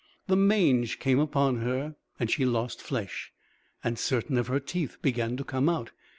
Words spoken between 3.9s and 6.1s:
certain of her teeth began to come out.